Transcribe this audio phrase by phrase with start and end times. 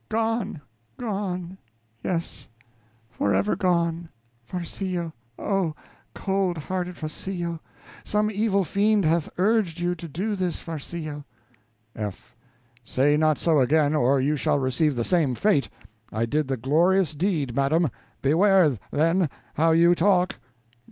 [0.09, 0.61] Gone,
[0.97, 1.59] gone
[2.03, 2.47] yes,
[3.11, 4.09] forever gone!
[4.49, 5.75] Farcillo, oh,
[6.15, 7.59] cold hearted Farcillo,
[8.03, 11.23] some evil fiend hath urged you to do this, Farcillo.
[11.95, 12.35] F.
[12.83, 15.69] Say not so again, or you shall receive the same fate.
[16.11, 17.87] I did the glorious deed, madam
[18.23, 20.37] beware, then, how you talk.